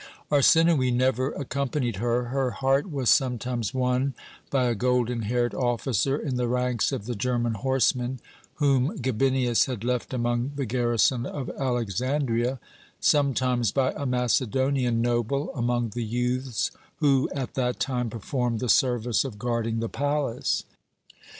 Arsinoë 0.31 0.91
never 0.91 1.29
accompanied 1.33 1.97
her; 1.97 2.23
her 2.29 2.49
heart 2.49 2.91
was 2.91 3.07
sometimes 3.07 3.71
won 3.71 4.15
by 4.49 4.63
a 4.63 4.73
golden 4.73 5.21
haired 5.21 5.53
officer 5.53 6.17
in 6.17 6.37
the 6.37 6.47
ranks 6.47 6.91
of 6.91 7.05
the 7.05 7.13
German 7.13 7.53
horsemen 7.53 8.19
whom 8.55 8.97
Gabinius 8.97 9.67
had 9.67 9.83
left 9.83 10.11
among 10.11 10.53
the 10.55 10.65
garrison 10.65 11.27
of 11.27 11.51
Alexandria, 11.51 12.59
sometimes 12.99 13.71
by 13.71 13.91
a 13.91 14.07
Macedonian 14.07 15.01
noble 15.01 15.53
among 15.53 15.89
the 15.89 16.01
youths 16.03 16.71
who, 16.95 17.29
at 17.35 17.53
that 17.53 17.79
time, 17.79 18.09
performed 18.09 18.59
the 18.59 18.69
service 18.69 19.23
of 19.23 19.37
guarding 19.37 19.81
the 19.81 19.87
palace. 19.87 20.63